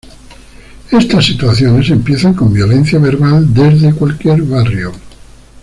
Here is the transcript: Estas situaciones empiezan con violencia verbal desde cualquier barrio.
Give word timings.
Estas 0.91 1.23
situaciones 1.27 1.91
empiezan 1.91 2.33
con 2.33 2.51
violencia 2.51 2.97
verbal 2.97 3.53
desde 3.53 3.93
cualquier 3.93 4.41
barrio. 4.41 4.93